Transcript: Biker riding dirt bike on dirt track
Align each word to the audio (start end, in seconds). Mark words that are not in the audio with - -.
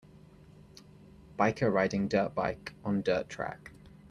Biker 1.37 1.71
riding 1.71 2.07
dirt 2.07 2.33
bike 2.33 2.73
on 2.83 3.03
dirt 3.03 3.29
track 3.29 3.71